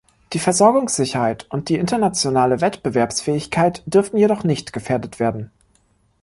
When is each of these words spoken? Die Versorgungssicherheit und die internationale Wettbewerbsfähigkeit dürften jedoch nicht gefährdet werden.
Die 0.33 0.39
Versorgungssicherheit 0.39 1.45
und 1.51 1.69
die 1.69 1.75
internationale 1.75 2.59
Wettbewerbsfähigkeit 2.59 3.83
dürften 3.85 4.17
jedoch 4.17 4.43
nicht 4.43 4.73
gefährdet 4.73 5.19
werden. 5.19 5.51